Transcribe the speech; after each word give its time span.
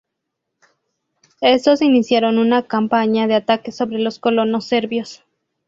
Estos 1.41 1.83
iniciaron 1.83 2.39
una 2.39 2.65
campaña 2.67 3.27
de 3.27 3.35
ataques 3.35 3.75
sobre 3.77 3.99
los 3.99 4.17
colonos 4.17 4.65
serbios. 4.65 5.23